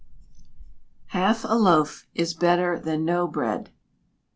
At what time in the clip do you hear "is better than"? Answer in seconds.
2.15-3.05